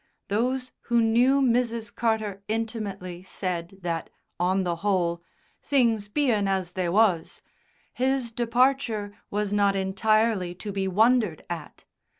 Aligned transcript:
Those 0.29 0.71
who 0.89 0.99
knew 0.99 1.41
Mrs. 1.43 1.93
Carter 1.93 2.41
intimately 2.47 3.21
said 3.21 3.77
that, 3.83 4.09
on 4.39 4.63
the 4.63 4.77
whole, 4.77 5.21
"things 5.61 6.07
bein' 6.07 6.47
as 6.47 6.71
they 6.71 6.89
was," 6.89 7.43
his 7.93 8.31
departure 8.31 9.15
was 9.29 9.53
not 9.53 9.75
entirely 9.75 10.55
to 10.55 10.71
be 10.71 10.87
wondered 10.87 11.45
at. 11.51 11.85